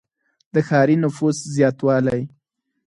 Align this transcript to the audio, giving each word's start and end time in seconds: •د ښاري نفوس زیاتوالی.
•د 0.53 0.55
ښاري 0.67 0.95
نفوس 1.03 1.37
زیاتوالی. 1.55 2.21